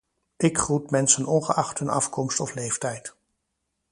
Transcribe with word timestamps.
Ik 0.37 0.57
groet 0.57 0.91
mensen 0.91 1.25
ongeacht 1.25 1.79
hun 1.79 1.89
afkomst 1.89 2.39
of 2.39 2.53
leeftijd. 2.55 3.15